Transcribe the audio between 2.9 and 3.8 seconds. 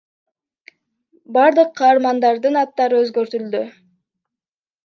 өзгөртүлдү.